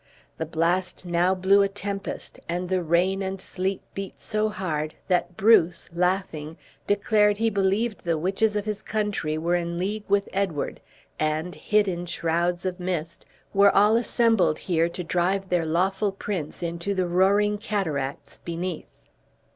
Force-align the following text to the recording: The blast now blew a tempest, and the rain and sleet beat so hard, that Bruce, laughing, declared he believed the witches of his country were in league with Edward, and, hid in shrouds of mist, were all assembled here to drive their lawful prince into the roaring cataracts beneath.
The 0.39 0.47
blast 0.47 1.05
now 1.05 1.35
blew 1.35 1.61
a 1.61 1.67
tempest, 1.67 2.39
and 2.49 2.69
the 2.69 2.81
rain 2.81 3.21
and 3.21 3.39
sleet 3.39 3.83
beat 3.93 4.19
so 4.19 4.49
hard, 4.49 4.95
that 5.07 5.37
Bruce, 5.37 5.91
laughing, 5.93 6.57
declared 6.87 7.37
he 7.37 7.51
believed 7.51 8.03
the 8.03 8.17
witches 8.17 8.55
of 8.55 8.65
his 8.65 8.81
country 8.81 9.37
were 9.37 9.53
in 9.53 9.77
league 9.77 10.05
with 10.07 10.27
Edward, 10.33 10.81
and, 11.19 11.53
hid 11.53 11.87
in 11.87 12.07
shrouds 12.07 12.65
of 12.65 12.79
mist, 12.79 13.27
were 13.53 13.69
all 13.75 13.95
assembled 13.95 14.57
here 14.57 14.89
to 14.89 15.03
drive 15.03 15.49
their 15.49 15.67
lawful 15.67 16.11
prince 16.11 16.63
into 16.63 16.95
the 16.95 17.05
roaring 17.05 17.59
cataracts 17.59 18.39
beneath. 18.39 18.87